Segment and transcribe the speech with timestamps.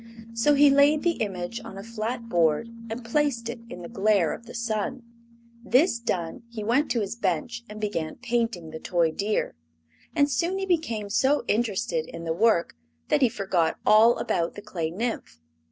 [0.33, 4.33] So he laid the image on a flat board and placed it in the glare
[4.33, 5.03] of the sun.
[5.63, 9.53] This done, he went to his bench and began painting the toy deer,
[10.15, 12.75] and soon he became so interested in the work
[13.09, 15.39] that he forgot all about the clay nymph.